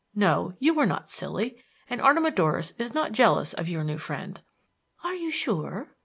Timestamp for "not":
0.87-1.09, 2.91-3.11